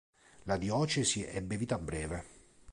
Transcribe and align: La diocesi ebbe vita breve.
La 0.45 0.57
diocesi 0.57 1.23
ebbe 1.23 1.57
vita 1.57 1.77
breve. 1.77 2.25